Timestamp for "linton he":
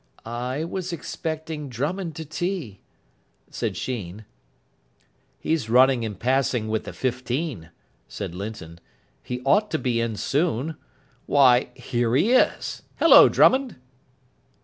8.33-9.41